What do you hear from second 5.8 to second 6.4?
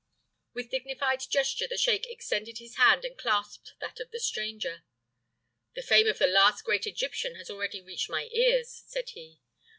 fame of the